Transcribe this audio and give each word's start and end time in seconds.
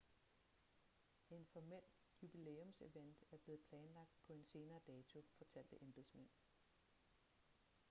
en 1.29 1.45
formel 1.53 1.81
jubilæumsevent 2.23 3.23
er 3.31 3.37
blevet 3.37 3.61
planlagt 3.69 4.15
på 4.27 4.33
en 4.33 4.45
senere 4.45 4.79
dato 4.87 5.25
fortalte 5.37 5.83
embedsmænd 5.83 6.29